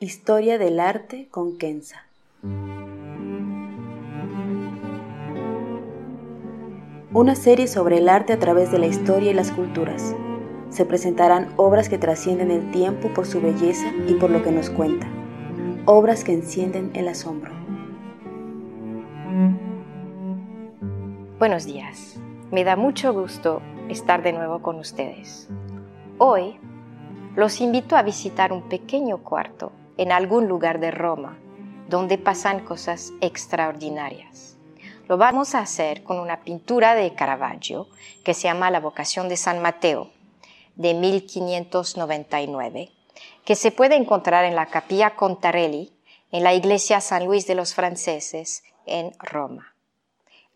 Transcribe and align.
Historia 0.00 0.58
del 0.58 0.78
arte 0.78 1.26
con 1.28 1.58
Kenza. 1.58 2.04
Una 7.12 7.34
serie 7.34 7.66
sobre 7.66 7.98
el 7.98 8.08
arte 8.08 8.32
a 8.32 8.38
través 8.38 8.70
de 8.70 8.78
la 8.78 8.86
historia 8.86 9.32
y 9.32 9.34
las 9.34 9.50
culturas. 9.50 10.14
Se 10.70 10.84
presentarán 10.84 11.52
obras 11.56 11.88
que 11.88 11.98
trascienden 11.98 12.52
el 12.52 12.70
tiempo 12.70 13.12
por 13.12 13.26
su 13.26 13.40
belleza 13.40 13.92
y 14.06 14.14
por 14.14 14.30
lo 14.30 14.44
que 14.44 14.52
nos 14.52 14.70
cuenta. 14.70 15.08
Obras 15.84 16.22
que 16.22 16.32
encienden 16.32 16.92
el 16.94 17.08
asombro. 17.08 17.50
Buenos 21.40 21.64
días. 21.64 22.20
Me 22.52 22.62
da 22.62 22.76
mucho 22.76 23.12
gusto 23.12 23.62
estar 23.88 24.22
de 24.22 24.32
nuevo 24.32 24.62
con 24.62 24.76
ustedes. 24.78 25.48
Hoy 26.18 26.56
los 27.34 27.60
invito 27.60 27.96
a 27.96 28.02
visitar 28.04 28.52
un 28.52 28.68
pequeño 28.68 29.18
cuarto 29.24 29.72
en 29.98 30.12
algún 30.12 30.48
lugar 30.48 30.80
de 30.80 30.90
Roma 30.90 31.36
donde 31.88 32.18
pasan 32.18 32.64
cosas 32.64 33.12
extraordinarias. 33.20 34.56
Lo 35.08 35.16
vamos 35.16 35.54
a 35.54 35.60
hacer 35.60 36.02
con 36.04 36.18
una 36.18 36.42
pintura 36.42 36.94
de 36.94 37.14
Caravaggio 37.14 37.88
que 38.24 38.34
se 38.34 38.42
llama 38.42 38.70
La 38.70 38.80
vocación 38.80 39.28
de 39.28 39.38
San 39.38 39.62
Mateo 39.62 40.10
de 40.76 40.94
1599, 40.94 42.90
que 43.44 43.56
se 43.56 43.72
puede 43.72 43.96
encontrar 43.96 44.44
en 44.44 44.54
la 44.54 44.66
Capilla 44.66 45.16
Contarelli, 45.16 45.92
en 46.30 46.44
la 46.44 46.54
iglesia 46.54 47.00
San 47.00 47.24
Luis 47.24 47.46
de 47.46 47.54
los 47.54 47.74
Franceses, 47.74 48.62
en 48.86 49.12
Roma. 49.18 49.74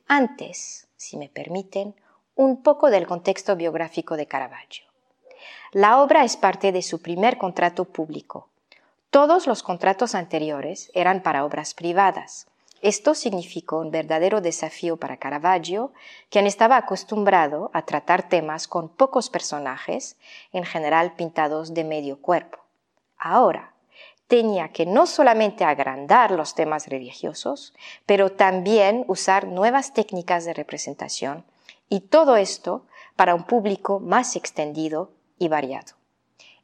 Antes, 0.06 0.86
si 0.96 1.16
me 1.16 1.28
permiten, 1.28 1.94
un 2.34 2.62
poco 2.62 2.90
del 2.90 3.06
contexto 3.06 3.56
biográfico 3.56 4.16
de 4.16 4.27
Caravaggio. 4.27 4.84
La 5.72 6.02
obra 6.02 6.24
es 6.24 6.36
parte 6.36 6.70
de 6.70 6.82
su 6.82 7.00
primer 7.00 7.38
contrato 7.38 7.86
público, 7.86 8.50
todos 9.12 9.46
los 9.46 9.62
contratos 9.62 10.14
anteriores 10.14 10.91
eran 10.94 11.22
para 11.22 11.44
obras 11.44 11.74
privadas. 11.74 12.46
Esto 12.80 13.14
significó 13.14 13.78
un 13.78 13.91
verdadero 13.91 14.41
desafío 14.41 14.96
para 14.96 15.18
Caravaggio, 15.18 15.92
quien 16.30 16.46
estaba 16.46 16.78
acostumbrado 16.78 17.70
a 17.74 17.83
tratar 17.83 18.30
temas 18.30 18.66
con 18.66 18.88
pocos 18.88 19.28
personajes, 19.28 20.16
en 20.55 20.64
general 20.64 21.12
pintados 21.14 21.74
de 21.74 21.84
medio 21.84 22.23
cuerpo. 22.23 22.58
Ahora, 23.18 23.74
tenía 24.28 24.70
que 24.70 24.86
no 24.86 25.05
solamente 25.05 25.62
agrandar 25.62 26.30
los 26.30 26.55
temas 26.55 26.89
religiosos, 26.89 27.74
pero 28.06 28.33
también 28.33 29.05
usar 29.08 29.46
nuevas 29.46 29.92
técnicas 29.92 30.46
de 30.46 30.55
representación, 30.55 31.44
y 31.90 32.00
todo 32.00 32.39
esto 32.39 32.86
para 33.14 33.34
un 33.34 33.44
público 33.44 34.00
más 34.00 34.36
extendido 34.36 35.11
y 35.39 35.48
variado. 35.48 35.96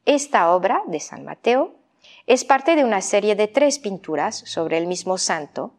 Esta 0.05 0.51
obra 0.55 0.81
de 0.87 0.99
San 0.99 1.23
Mateo 1.23 1.78
es 2.25 2.45
parte 2.45 2.75
de 2.75 2.83
una 2.83 3.01
serie 3.01 3.35
de 3.35 3.47
tres 3.47 3.79
pinturas 3.79 4.37
sobre 4.45 4.77
el 4.77 4.87
mismo 4.87 5.17
santo. 5.17 5.73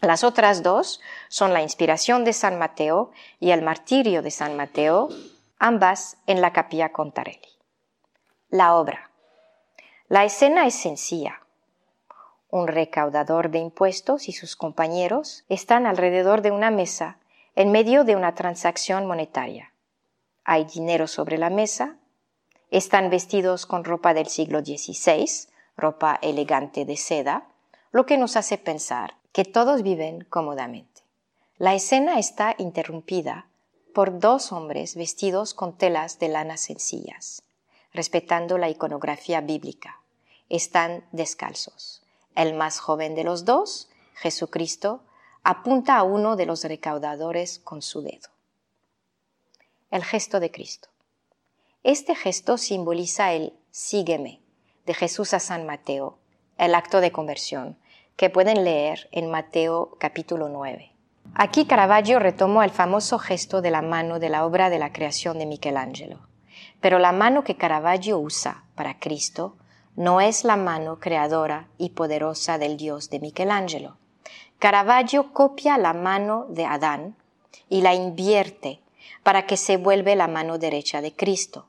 Las 0.00 0.24
otras 0.24 0.62
dos 0.62 1.00
son 1.28 1.52
la 1.52 1.62
inspiración 1.62 2.24
de 2.24 2.32
San 2.32 2.58
Mateo 2.58 3.10
y 3.38 3.50
el 3.50 3.62
martirio 3.62 4.22
de 4.22 4.30
San 4.30 4.56
Mateo, 4.56 5.08
ambas 5.58 6.16
en 6.26 6.40
la 6.40 6.52
capilla 6.52 6.92
Contarelli. 6.92 7.58
La 8.48 8.74
obra. 8.74 9.10
La 10.08 10.24
escena 10.24 10.66
es 10.66 10.74
sencilla. 10.74 11.40
Un 12.48 12.66
recaudador 12.66 13.50
de 13.50 13.58
impuestos 13.58 14.28
y 14.28 14.32
sus 14.32 14.56
compañeros 14.56 15.44
están 15.48 15.86
alrededor 15.86 16.42
de 16.42 16.50
una 16.50 16.70
mesa 16.70 17.18
en 17.54 17.70
medio 17.70 18.04
de 18.04 18.16
una 18.16 18.34
transacción 18.34 19.06
monetaria. 19.06 19.72
Hay 20.44 20.64
dinero 20.64 21.06
sobre 21.06 21.38
la 21.38 21.50
mesa, 21.50 21.96
están 22.70 23.10
vestidos 23.10 23.66
con 23.66 23.84
ropa 23.84 24.14
del 24.14 24.26
siglo 24.26 24.60
XVI, 24.60 25.49
ropa 25.80 26.18
elegante 26.22 26.84
de 26.84 26.96
seda, 26.96 27.48
lo 27.90 28.06
que 28.06 28.18
nos 28.18 28.36
hace 28.36 28.58
pensar 28.58 29.16
que 29.32 29.44
todos 29.44 29.82
viven 29.82 30.24
cómodamente. 30.24 31.02
La 31.56 31.74
escena 31.74 32.18
está 32.18 32.54
interrumpida 32.58 33.46
por 33.92 34.18
dos 34.18 34.52
hombres 34.52 34.94
vestidos 34.94 35.54
con 35.54 35.76
telas 35.76 36.18
de 36.18 36.28
lana 36.28 36.56
sencillas, 36.56 37.42
respetando 37.92 38.58
la 38.58 38.68
iconografía 38.68 39.40
bíblica. 39.40 40.00
Están 40.48 41.04
descalzos. 41.12 42.02
El 42.34 42.54
más 42.54 42.78
joven 42.78 43.14
de 43.14 43.24
los 43.24 43.44
dos, 43.44 43.88
Jesucristo, 44.14 45.02
apunta 45.42 45.96
a 45.96 46.02
uno 46.02 46.36
de 46.36 46.46
los 46.46 46.64
recaudadores 46.64 47.58
con 47.58 47.82
su 47.82 48.02
dedo. 48.02 48.28
El 49.90 50.04
gesto 50.04 50.40
de 50.40 50.50
Cristo. 50.50 50.88
Este 51.82 52.14
gesto 52.14 52.58
simboliza 52.58 53.32
el 53.32 53.54
sígueme, 53.70 54.39
de 54.90 54.94
Jesús 54.94 55.34
a 55.34 55.38
San 55.38 55.66
Mateo, 55.66 56.18
el 56.58 56.74
acto 56.74 57.00
de 57.00 57.12
conversión, 57.12 57.78
que 58.16 58.28
pueden 58.28 58.64
leer 58.64 59.08
en 59.12 59.30
Mateo 59.30 59.96
capítulo 60.00 60.48
9. 60.48 60.90
Aquí 61.36 61.64
Caravaggio 61.64 62.18
retomó 62.18 62.64
el 62.64 62.70
famoso 62.70 63.20
gesto 63.20 63.62
de 63.62 63.70
la 63.70 63.82
mano 63.82 64.18
de 64.18 64.30
la 64.30 64.44
obra 64.44 64.68
de 64.68 64.80
la 64.80 64.92
creación 64.92 65.38
de 65.38 65.46
Michelangelo. 65.46 66.26
Pero 66.80 66.98
la 66.98 67.12
mano 67.12 67.44
que 67.44 67.56
Caravaggio 67.56 68.18
usa 68.18 68.64
para 68.74 68.98
Cristo 68.98 69.54
no 69.94 70.20
es 70.20 70.42
la 70.42 70.56
mano 70.56 70.98
creadora 70.98 71.68
y 71.78 71.90
poderosa 71.90 72.58
del 72.58 72.76
Dios 72.76 73.10
de 73.10 73.20
Michelangelo. 73.20 73.96
Caravaggio 74.58 75.32
copia 75.32 75.78
la 75.78 75.92
mano 75.92 76.46
de 76.48 76.64
Adán 76.64 77.14
y 77.68 77.82
la 77.82 77.94
invierte 77.94 78.80
para 79.22 79.46
que 79.46 79.56
se 79.56 79.76
vuelva 79.76 80.16
la 80.16 80.26
mano 80.26 80.58
derecha 80.58 81.00
de 81.00 81.14
Cristo, 81.14 81.68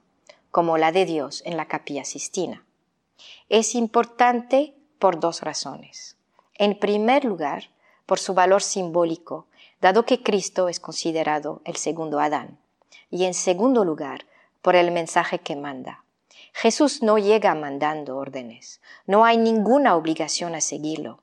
como 0.50 0.80
la 0.80 0.92
de 0.92 1.06
Dios 1.06 1.44
en 1.46 1.56
la 1.56 1.68
capilla 1.68 2.04
Sistina 2.04 2.66
es 3.50 3.76
importante 3.76 4.76
por 5.00 5.20
dos 5.20 5.42
razones. 5.42 6.16
En 6.56 6.78
primer 6.78 7.26
lugar, 7.26 7.70
por 8.06 8.20
su 8.20 8.34
valor 8.34 8.62
simbólico, 8.62 9.48
dado 9.82 10.06
que 10.06 10.22
Cristo 10.22 10.70
es 10.70 10.80
considerado 10.80 11.62
el 11.66 11.76
segundo 11.76 12.20
Adán. 12.20 12.60
Y 13.10 13.26
en 13.26 13.34
segundo 13.34 13.84
lugar, 13.84 14.26
por 14.62 14.76
el 14.76 14.92
mensaje 14.92 15.40
que 15.40 15.56
manda. 15.56 16.04
Jesús 16.54 17.02
no 17.02 17.18
llega 17.18 17.56
mandando 17.56 18.18
órdenes, 18.18 18.82
no 19.06 19.26
hay 19.26 19.38
ninguna 19.38 19.96
obligación 19.96 20.54
a 20.54 20.62
seguirlo, 20.62 21.20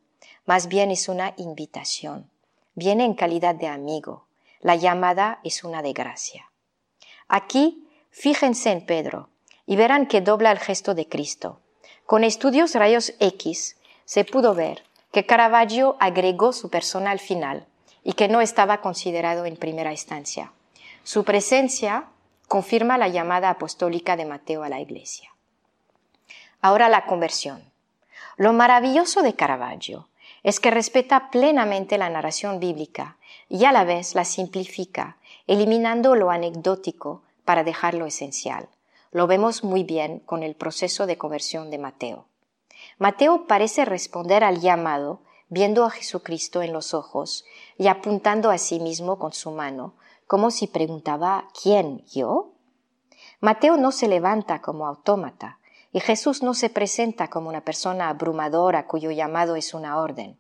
más 0.47 0.69
bien 0.69 0.91
es 0.91 1.09
una 1.09 1.35
invitación. 1.37 2.31
Viene 2.75 3.05
en 3.05 3.15
calidad 3.15 3.55
de 3.55 3.69
amigo, 3.69 4.27
la 4.61 4.75
llamada 4.77 5.41
es 5.45 5.65
una 5.65 5.83
de 5.83 5.93
gracia. 5.93 6.51
Aquí, 7.29 7.87
fíjense 8.11 8.71
en 8.71 8.85
Pedro 8.87 9.29
y 9.67 9.77
verán 9.77 10.07
que 10.07 10.21
dobla 10.21 10.51
el 10.51 10.59
gesto 10.59 10.95
de 10.95 11.09
Cristo 11.09 11.61
con 12.09 12.25
estudios 12.25 12.75
rayos 12.75 13.13
X 13.21 13.77
se 14.07 14.25
pudo 14.25 14.55
ver 14.55 14.83
que 15.13 15.27
Caravaggio 15.27 15.99
agregó 16.01 16.55
su 16.55 16.71
persona 16.71 17.11
al 17.11 17.19
final 17.19 17.67
y 18.03 18.15
que 18.15 18.29
no 18.29 18.41
estaba 18.41 18.81
considerado 18.81 19.45
en 19.45 19.59
primera 19.59 19.91
instancia. 19.91 20.51
Su 21.05 21.25
presencia 21.25 22.07
confirma 22.47 22.97
la 22.97 23.09
llamada 23.09 23.51
apostólica 23.51 24.17
de 24.17 24.25
Mateo 24.25 24.63
a 24.63 24.71
la 24.71 24.81
iglesia. 24.81 25.35
Ahora 26.63 26.89
la 26.89 27.05
conversión. 27.05 27.63
Lo 28.39 28.55
maravilloso 28.55 29.21
de 29.21 29.35
Caravaggio 29.35 30.09
es 30.43 30.61
que 30.61 30.71
respeta 30.71 31.29
plenamente 31.31 31.99
la 31.99 32.09
narración 32.09 32.59
bíblica 32.59 33.19
y 33.51 33.67
a 33.67 33.73
la 33.73 33.85
vez 33.85 34.15
la 34.15 34.25
simplifica, 34.25 35.19
eliminando 35.47 36.15
lo 36.15 36.31
anecdótico 36.31 37.21
para 37.45 37.65
dejar 37.65 37.93
lo 37.93 38.07
esencial. 38.07 38.71
Lo 39.11 39.27
vemos 39.27 39.65
muy 39.65 39.85
bien 39.85 40.21
con 40.21 40.43
el 40.43 40.55
proceso 40.55 41.07
de 41.07 41.19
conversión 41.19 41.71
de 41.71 41.79
Mateo. 41.79 42.27
Mateo 42.99 43.47
parece 43.47 43.85
responder 43.85 44.45
al 44.45 44.61
llamado 44.61 45.21
viendo 45.49 45.85
a 45.85 45.91
Jesucristo 45.91 46.63
en 46.63 46.73
los 46.73 46.95
ojos 46.95 47.45
y 47.79 47.89
apuntando 47.89 48.51
a 48.51 48.59
sí 48.59 48.81
mismo 48.81 49.19
con 49.19 49.33
su 49.33 49.51
mano, 49.51 49.95
como 50.27 50.51
si 50.51 50.67
preguntaba 50.67 51.49
¿quién? 51.61 52.05
¿yo? 52.13 52.53
Mateo 53.41 53.77
no 53.77 53.93
se 53.93 54.09
levanta 54.09 54.61
como 54.61 54.87
autómata, 54.87 55.59
y 55.91 56.01
Jesús 56.01 56.43
no 56.43 56.55
se 56.55 56.69
presenta 56.69 57.29
como 57.29 57.49
una 57.49 57.63
persona 57.63 58.09
abrumadora 58.09 58.87
cuyo 58.87 59.11
llamado 59.11 59.57
es 59.57 59.73
una 59.73 59.99
orden. 59.99 60.39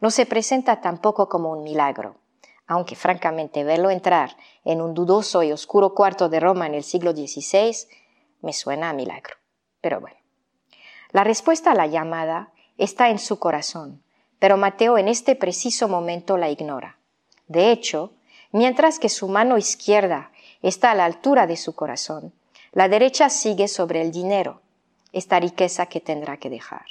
No 0.00 0.10
se 0.10 0.26
presenta 0.26 0.80
tampoco 0.80 1.28
como 1.28 1.50
un 1.50 1.64
milagro, 1.64 2.16
aunque 2.66 2.96
francamente 2.96 3.64
verlo 3.64 3.90
entrar 3.90 4.36
en 4.64 4.80
un 4.80 4.94
dudoso 4.94 5.42
y 5.42 5.52
oscuro 5.52 5.94
cuarto 5.94 6.28
de 6.28 6.40
Roma 6.40 6.66
en 6.66 6.74
el 6.74 6.84
siglo 6.84 7.12
XVI 7.12 7.76
me 8.42 8.52
suena 8.52 8.90
a 8.90 8.92
milagro. 8.92 9.36
Pero 9.80 10.00
bueno. 10.00 10.16
La 11.12 11.24
respuesta 11.24 11.72
a 11.72 11.74
la 11.74 11.86
llamada 11.86 12.52
está 12.76 13.10
en 13.10 13.18
su 13.18 13.38
corazón, 13.38 14.02
pero 14.38 14.56
Mateo 14.56 14.98
en 14.98 15.08
este 15.08 15.36
preciso 15.36 15.88
momento 15.88 16.36
la 16.36 16.50
ignora. 16.50 16.98
De 17.46 17.70
hecho, 17.70 18.12
mientras 18.52 18.98
que 18.98 19.08
su 19.08 19.28
mano 19.28 19.56
izquierda 19.56 20.32
está 20.62 20.90
a 20.90 20.94
la 20.94 21.04
altura 21.04 21.46
de 21.46 21.56
su 21.56 21.74
corazón, 21.74 22.34
la 22.72 22.88
derecha 22.88 23.30
sigue 23.30 23.68
sobre 23.68 24.02
el 24.02 24.10
dinero, 24.10 24.60
esta 25.12 25.40
riqueza 25.40 25.86
que 25.86 26.00
tendrá 26.00 26.36
que 26.36 26.50
dejar. 26.50 26.84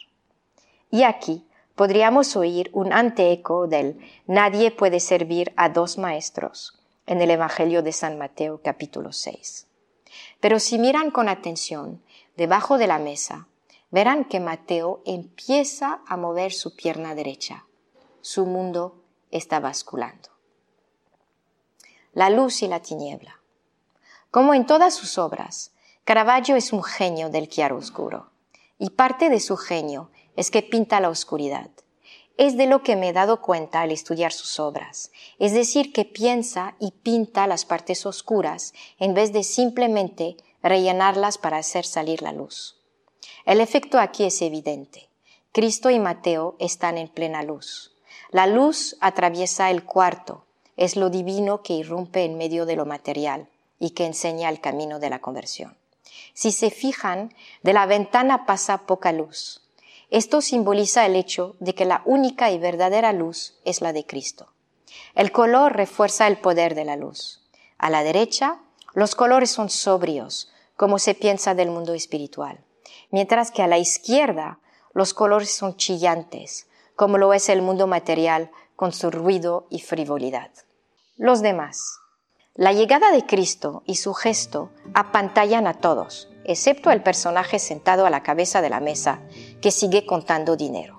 Y 0.90 1.04
aquí 1.04 1.46
podríamos 1.76 2.36
oír 2.36 2.70
un 2.74 2.94
anteeco 2.94 3.68
del 3.68 4.00
Nadie 4.26 4.72
puede 4.72 5.00
servir 5.00 5.54
a 5.58 5.70
dos 5.70 5.98
maestros 5.98 6.80
en 7.06 7.22
el 7.22 7.30
Evangelio 7.30 7.84
de 7.84 7.92
San 7.92 8.18
Mateo 8.18 8.62
capítulo 8.64 9.12
6. 9.12 9.68
Pero 10.40 10.60
si 10.60 10.80
miran 10.80 11.12
con 11.12 11.30
atención 11.30 12.02
debajo 12.38 12.78
de 12.78 12.88
la 12.88 12.98
mesa, 12.98 13.48
verán 13.92 14.26
que 14.26 14.40
Mateo 14.40 15.02
empieza 15.06 16.02
a 16.08 16.18
mover 16.18 16.54
su 16.54 16.76
pierna 16.76 17.14
derecha. 17.14 17.66
Su 18.22 18.46
mundo 18.46 19.04
está 19.32 19.60
basculando. 19.60 20.30
La 22.14 22.30
luz 22.30 22.64
y 22.64 22.68
la 22.68 22.80
tiniebla. 22.82 23.42
Como 24.32 24.54
en 24.54 24.66
todas 24.66 24.94
sus 24.94 25.18
obras, 25.18 25.74
Caravaggio 26.06 26.56
es 26.56 26.72
un 26.72 26.84
genio 26.84 27.30
del 27.30 27.50
chiaroscuro, 27.50 28.32
y 28.78 28.92
parte 28.92 29.30
de 29.30 29.40
su 29.40 29.58
genio 29.58 30.10
es 30.36 30.52
que 30.52 30.62
pinta 30.62 31.00
la 31.00 31.10
oscuridad. 31.10 31.70
Es 32.38 32.58
de 32.58 32.68
lo 32.68 32.84
que 32.84 32.96
me 32.96 33.10
he 33.10 33.14
dado 33.14 33.42
cuenta 33.42 33.82
al 33.82 33.92
estudiar 33.92 34.34
sus 34.34 34.60
obras, 34.60 35.12
es 35.40 35.54
decir, 35.54 35.94
que 35.94 36.04
piensa 36.04 36.76
y 36.80 36.92
pinta 36.92 37.48
las 37.48 37.64
partes 37.66 38.06
oscuras 38.06 38.74
en 39.00 39.14
vez 39.14 39.32
de 39.32 39.44
simplemente 39.44 40.36
rellenarlas 40.62 41.38
para 41.38 41.58
hacer 41.58 41.86
salir 41.86 42.22
la 42.22 42.34
luz. 42.34 42.82
El 43.46 43.62
efecto 43.62 44.00
aquí 44.00 44.26
es 44.26 44.42
evidente. 44.42 45.10
Cristo 45.52 45.90
y 45.90 46.00
Mateo 46.00 46.58
están 46.60 46.98
en 46.98 47.08
plena 47.08 47.42
luz. 47.42 47.96
La 48.32 48.48
luz 48.48 48.98
atraviesa 49.00 49.72
el 49.72 49.86
cuarto, 49.86 50.46
es 50.76 50.98
lo 50.98 51.10
divino 51.10 51.62
que 51.62 51.74
irrumpe 51.74 52.26
en 52.26 52.38
medio 52.38 52.66
de 52.66 52.76
lo 52.76 52.86
material 52.86 53.48
y 53.80 53.92
que 53.92 54.06
enseña 54.06 54.50
el 54.50 54.60
camino 54.60 55.00
de 55.00 55.10
la 55.10 55.20
conversión. 55.20 55.78
Si 56.34 56.52
se 56.52 56.70
fijan, 56.70 57.34
de 57.64 57.74
la 57.74 57.86
ventana 57.86 58.46
pasa 58.46 58.86
poca 58.86 59.12
luz. 59.12 59.62
Esto 60.10 60.42
simboliza 60.42 61.06
el 61.06 61.16
hecho 61.16 61.56
de 61.60 61.74
que 61.74 61.86
la 61.86 62.02
única 62.06 62.52
y 62.52 62.58
verdadera 62.58 63.14
luz 63.14 63.60
es 63.66 63.82
la 63.82 63.94
de 63.94 64.06
Cristo. 64.06 64.48
El 65.14 65.32
color 65.32 65.74
refuerza 65.74 66.28
el 66.28 66.38
poder 66.38 66.76
de 66.76 66.86
la 66.86 66.96
luz. 66.96 67.42
A 67.78 67.90
la 67.90 68.04
derecha, 68.04 68.60
los 68.94 69.16
colores 69.16 69.50
son 69.52 69.70
sobrios, 69.70 70.52
como 70.78 71.00
se 71.00 71.16
piensa 71.16 71.56
del 71.56 71.70
mundo 71.70 71.94
espiritual, 71.94 72.64
mientras 73.12 73.52
que 73.52 73.62
a 73.62 73.68
la 73.68 73.78
izquierda, 73.78 74.60
los 74.94 75.14
colores 75.14 75.54
son 75.56 75.76
chillantes, 75.76 76.68
como 76.96 77.18
lo 77.18 77.34
es 77.34 77.50
el 77.50 77.62
mundo 77.62 77.88
material 77.88 78.52
con 78.76 78.94
su 78.94 79.12
ruido 79.12 79.68
y 79.70 79.80
frivolidad. 79.80 80.52
Los 81.18 81.42
demás. 81.42 82.00
La 82.54 82.72
llegada 82.72 83.12
de 83.12 83.26
Cristo 83.26 83.84
y 83.86 83.96
su 83.96 84.14
gesto 84.14 84.70
apantallan 84.94 85.68
a 85.68 85.74
todos, 85.74 86.30
excepto 86.46 86.92
el 86.92 87.02
personaje 87.02 87.60
sentado 87.60 88.06
a 88.06 88.10
la 88.10 88.24
cabeza 88.24 88.62
de 88.62 88.70
la 88.70 88.80
mesa, 88.80 89.20
que 89.62 89.72
sigue 89.72 90.06
contando 90.06 90.56
dinero. 90.56 90.98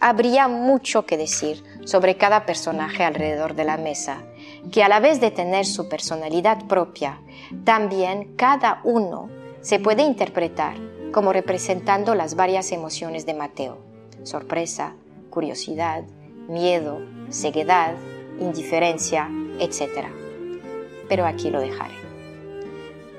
Habría 0.00 0.48
mucho 0.48 1.06
que 1.06 1.16
decir 1.16 1.62
sobre 1.84 2.16
cada 2.16 2.46
personaje 2.46 3.04
alrededor 3.04 3.54
de 3.54 3.64
la 3.64 3.76
mesa, 3.76 4.22
que 4.70 4.82
a 4.82 4.88
la 4.88 5.00
vez 5.00 5.20
de 5.20 5.30
tener 5.30 5.66
su 5.66 5.88
personalidad 5.88 6.66
propia, 6.66 7.20
también 7.64 8.34
cada 8.36 8.80
uno 8.84 9.28
se 9.60 9.78
puede 9.78 10.02
interpretar 10.02 10.76
como 11.12 11.32
representando 11.32 12.14
las 12.14 12.36
varias 12.36 12.72
emociones 12.72 13.26
de 13.26 13.34
Mateo, 13.34 13.78
sorpresa, 14.22 14.94
curiosidad, 15.30 16.04
miedo, 16.48 17.00
ceguedad, 17.30 17.94
indiferencia, 18.40 19.28
etc 19.58 20.22
pero 21.12 21.26
aquí 21.26 21.50
lo 21.50 21.60
dejaré. 21.60 22.01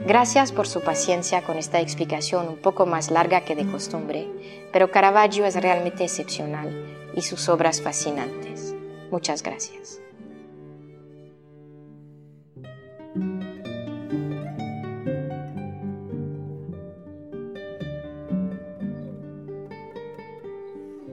Gracias 0.01 0.51
por 0.51 0.67
su 0.67 0.81
paciencia 0.81 1.43
con 1.43 1.57
esta 1.57 1.79
explicación 1.79 2.49
un 2.49 2.57
poco 2.57 2.85
más 2.85 3.09
larga 3.09 3.45
que 3.45 3.55
de 3.55 3.65
costumbre, 3.65 4.27
pero 4.73 4.91
Caravaggio 4.91 5.45
es 5.45 5.55
realmente 5.55 6.03
excepcional 6.03 7.11
y 7.15 7.21
sus 7.21 7.47
obras 7.47 7.81
fascinantes. 7.81 8.75
Muchas 9.11 9.43
gracias. 9.43 10.01